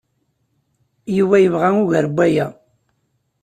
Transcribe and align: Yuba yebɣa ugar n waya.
Yuba 1.17 1.37
yebɣa 1.43 1.69
ugar 1.81 2.05
n 2.09 2.13
waya. 2.15 2.47